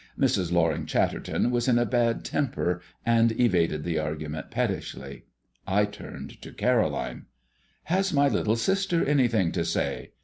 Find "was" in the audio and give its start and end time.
1.51-1.67